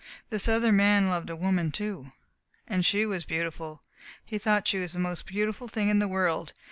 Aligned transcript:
"This 0.31 0.47
other 0.47 0.71
man 0.71 1.09
loved 1.09 1.29
a 1.29 1.35
woman, 1.35 1.71
too. 1.71 2.11
And 2.67 2.83
she 2.83 3.05
was 3.05 3.23
beautiful. 3.23 3.83
He 4.25 4.39
thought 4.39 4.67
she 4.67 4.79
was 4.79 4.93
the 4.93 4.97
most 4.97 5.27
beautiful 5.27 5.67
thing 5.67 5.89
in 5.89 5.99
the 5.99 6.07
world. 6.07 6.53